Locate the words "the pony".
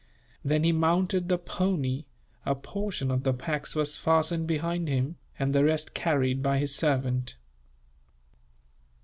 1.29-2.05